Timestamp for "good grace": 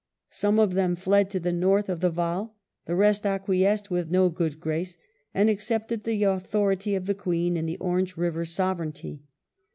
4.31-4.97